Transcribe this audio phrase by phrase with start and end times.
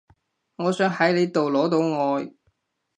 [0.55, 2.33] 我想喺你度攞到愛